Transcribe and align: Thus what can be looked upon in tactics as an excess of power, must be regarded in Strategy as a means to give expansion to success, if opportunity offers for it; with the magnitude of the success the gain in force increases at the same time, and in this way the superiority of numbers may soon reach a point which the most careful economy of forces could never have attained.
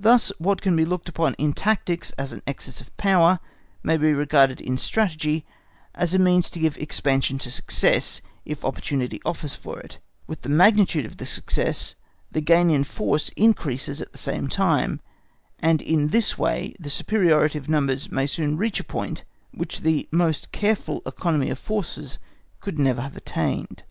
Thus 0.00 0.32
what 0.38 0.62
can 0.62 0.74
be 0.76 0.86
looked 0.86 1.10
upon 1.10 1.34
in 1.34 1.52
tactics 1.52 2.10
as 2.12 2.32
an 2.32 2.40
excess 2.46 2.80
of 2.80 2.96
power, 2.96 3.38
must 3.82 4.00
be 4.00 4.14
regarded 4.14 4.62
in 4.62 4.78
Strategy 4.78 5.44
as 5.94 6.14
a 6.14 6.18
means 6.18 6.48
to 6.48 6.58
give 6.58 6.78
expansion 6.78 7.36
to 7.36 7.50
success, 7.50 8.22
if 8.46 8.64
opportunity 8.64 9.20
offers 9.26 9.54
for 9.54 9.78
it; 9.78 9.98
with 10.26 10.40
the 10.40 10.48
magnitude 10.48 11.04
of 11.04 11.18
the 11.18 11.26
success 11.26 11.96
the 12.32 12.40
gain 12.40 12.70
in 12.70 12.82
force 12.82 13.28
increases 13.36 14.00
at 14.00 14.10
the 14.12 14.16
same 14.16 14.48
time, 14.48 15.02
and 15.58 15.82
in 15.82 16.08
this 16.08 16.38
way 16.38 16.74
the 16.80 16.88
superiority 16.88 17.58
of 17.58 17.68
numbers 17.68 18.10
may 18.10 18.26
soon 18.26 18.56
reach 18.56 18.80
a 18.80 18.84
point 18.84 19.24
which 19.52 19.82
the 19.82 20.08
most 20.10 20.50
careful 20.50 21.02
economy 21.04 21.50
of 21.50 21.58
forces 21.58 22.18
could 22.60 22.78
never 22.78 23.02
have 23.02 23.18
attained. 23.18 23.82